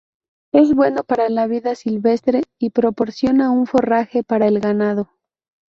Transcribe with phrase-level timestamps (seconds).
[0.51, 5.11] Es bueno para la vida silvestre, y proporciona un forraje para el ganado.